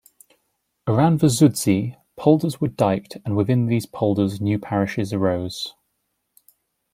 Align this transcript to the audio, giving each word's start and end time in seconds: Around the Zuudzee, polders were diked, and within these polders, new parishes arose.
Around 0.87 1.19
the 1.19 1.27
Zuudzee, 1.27 1.95
polders 2.15 2.59
were 2.59 2.69
diked, 2.69 3.17
and 3.23 3.37
within 3.37 3.67
these 3.67 3.85
polders, 3.85 4.41
new 4.41 4.57
parishes 4.57 5.13
arose. 5.13 5.75